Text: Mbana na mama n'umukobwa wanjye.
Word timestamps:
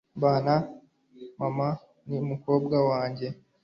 Mbana 0.17 0.53
na 0.55 0.63
mama 1.39 1.67
n'umukobwa 2.09 2.77
wanjye. 2.89 3.27